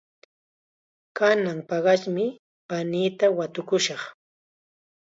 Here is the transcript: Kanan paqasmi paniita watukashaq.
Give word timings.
Kanan 1.17 1.59
paqasmi 1.69 2.25
paniita 2.69 3.25
watukashaq. 3.37 4.01